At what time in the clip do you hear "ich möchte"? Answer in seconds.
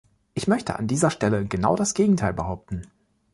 0.33-0.79